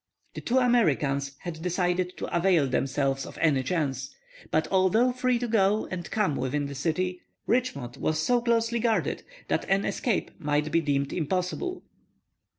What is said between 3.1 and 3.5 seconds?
of